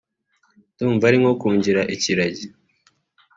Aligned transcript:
ndumva 0.73 1.03
ari 1.09 1.17
nko 1.21 1.33
kungira 1.41 1.81
ikiragi 1.95 2.45